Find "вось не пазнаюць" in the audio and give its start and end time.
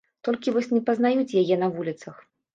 0.55-1.37